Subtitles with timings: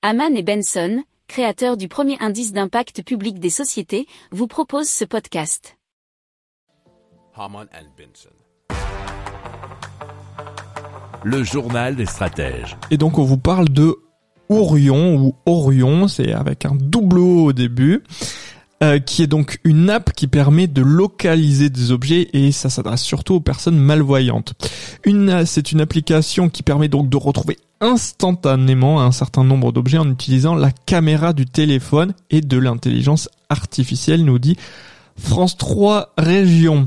[0.00, 5.76] Haman et Benson, créateurs du premier indice d'impact public des sociétés, vous proposent ce podcast.
[7.34, 8.30] Haman and Benson.
[11.24, 12.76] Le journal des stratèges.
[12.92, 13.96] Et donc on vous parle de
[14.48, 18.04] Orion ou Orion, c'est avec un double O au début.
[18.80, 23.02] Euh, qui est donc une app qui permet de localiser des objets et ça s'adresse
[23.02, 24.54] surtout aux personnes malvoyantes.
[25.04, 30.08] Une, c'est une application qui permet donc de retrouver instantanément un certain nombre d'objets en
[30.08, 34.56] utilisant la caméra du téléphone et de l'intelligence artificielle, nous dit
[35.16, 36.86] France 3 Région.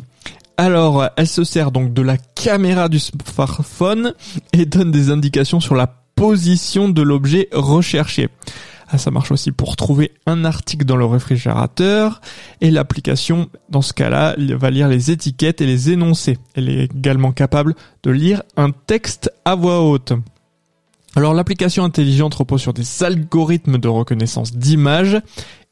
[0.55, 4.13] Alors, elle se sert donc de la caméra du smartphone
[4.53, 8.29] et donne des indications sur la position de l'objet recherché.
[8.93, 12.19] Ah, ça marche aussi pour trouver un article dans le réfrigérateur
[12.59, 16.37] et l'application, dans ce cas-là, va lire les étiquettes et les énoncés.
[16.55, 17.73] Elle est également capable
[18.03, 20.11] de lire un texte à voix haute.
[21.15, 25.21] Alors l'application intelligente repose sur des algorithmes de reconnaissance d'images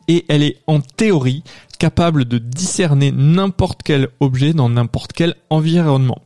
[0.07, 1.43] et elle est en théorie
[1.77, 6.21] capable de discerner n'importe quel objet dans n'importe quel environnement.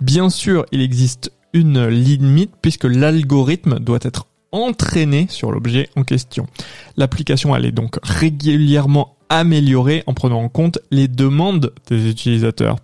[0.00, 4.26] Bien sûr, il existe une limite puisque l'algorithme doit être
[4.64, 6.46] entraîné sur l'objet en question.
[6.96, 12.76] L'application est donc régulièrement améliorée en prenant en compte les demandes des utilisateurs.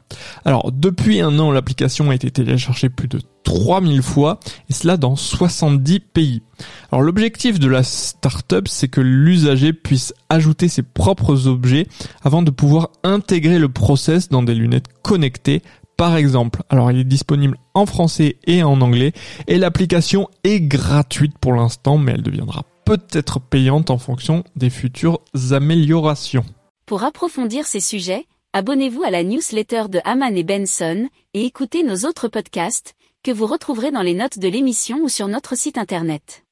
[0.44, 5.16] Alors depuis un an l'application a été téléchargée plus de 3000 fois et cela dans
[5.16, 6.42] 70 pays.
[6.90, 11.86] Alors l'objectif de la startup c'est que l'usager puisse ajouter ses propres objets
[12.22, 15.62] avant de pouvoir intégrer le process dans des lunettes connectées
[15.96, 16.62] par exemple.
[16.68, 19.12] Alors il est disponible en français et en anglais
[19.46, 25.20] et l'application est gratuite pour l'instant mais elle deviendra peut-être payante en fonction des futures
[25.52, 26.44] améliorations.
[26.86, 32.08] Pour approfondir ces sujets, abonnez-vous à la newsletter de Haman et Benson et écoutez nos
[32.08, 36.44] autres podcasts que vous retrouverez dans les notes de l'émission ou sur notre site internet.